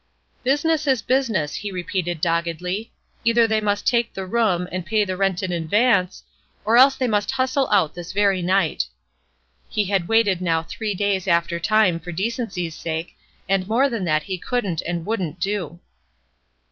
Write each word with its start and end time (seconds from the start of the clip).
"Business 0.43 0.87
is 0.87 1.03
business" 1.03 1.53
he 1.53 1.71
repeated, 1.71 2.21
doggedly. 2.21 2.91
"Either 3.23 3.45
they 3.45 3.61
must 3.61 3.87
take 3.87 4.11
the 4.15 4.25
room, 4.25 4.67
and 4.71 4.83
pay 4.83 5.05
the 5.05 5.15
rent 5.15 5.43
in 5.43 5.51
advance, 5.51 6.23
or 6.65 6.75
else 6.75 6.95
they 6.95 7.07
must 7.07 7.29
hustle 7.29 7.69
out 7.69 7.93
this 7.93 8.11
very 8.11 8.41
night." 8.41 8.87
He 9.69 9.85
had 9.85 10.07
waited 10.07 10.41
now 10.41 10.63
three 10.63 10.95
days 10.95 11.27
after 11.27 11.59
time 11.59 11.99
for 11.99 12.11
decency's 12.11 12.73
sake, 12.73 13.15
and 13.47 13.67
more 13.67 13.89
than 13.89 14.03
that 14.05 14.23
he 14.23 14.39
couldn't 14.39 14.81
and 14.87 15.05
wouldn't 15.05 15.39
do. 15.39 15.79